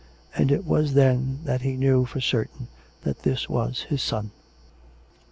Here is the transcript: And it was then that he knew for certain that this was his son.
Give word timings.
And 0.35 0.51
it 0.51 0.65
was 0.65 0.95
then 0.95 1.41
that 1.43 1.61
he 1.61 1.77
knew 1.77 2.05
for 2.05 2.19
certain 2.19 2.69
that 3.03 3.21
this 3.21 3.47
was 3.47 3.81
his 3.83 4.01
son. 4.01 4.31